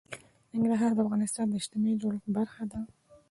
ننګرهار 0.53 0.91
د 0.93 0.99
افغانستان 1.05 1.45
د 1.49 1.53
اجتماعي 1.59 1.95
جوړښت 2.01 2.27
برخه 2.37 2.63
ده. 2.71 2.79